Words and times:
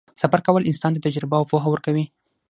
سفر 0.21 0.39
کول 0.45 0.63
انسان 0.65 0.91
ته 0.95 0.99
تجربه 1.05 1.35
او 1.39 1.45
پوهه 1.51 1.67
ورکوي. 1.71 2.05